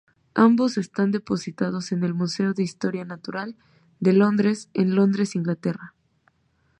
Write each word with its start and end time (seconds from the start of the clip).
Ambos 0.33 0.79
están 0.79 1.11
depositados 1.11 1.91
en 1.91 2.03
el 2.03 2.15
Museo 2.15 2.53
de 2.55 2.63
Historia 2.63 3.05
Natural 3.05 3.55
de 3.99 4.13
Londres, 4.13 4.67
en 4.73 4.95
Londres, 4.95 5.35
Inglaterra. 5.35 5.93